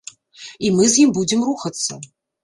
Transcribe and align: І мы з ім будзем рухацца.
І 0.69 0.69
мы 0.77 0.87
з 0.93 1.03
ім 1.03 1.11
будзем 1.17 1.43
рухацца. 1.49 1.99